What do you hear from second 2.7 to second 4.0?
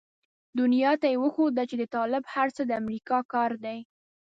امريکا کار دی.